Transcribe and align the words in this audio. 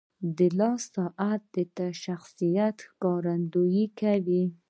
•د 0.37 0.39
لاس 0.59 0.81
ساعت 0.95 1.41
د 1.77 1.79
شخصیت 2.03 2.77
ښکارندویي 2.87 3.85
کوي. 3.99 4.43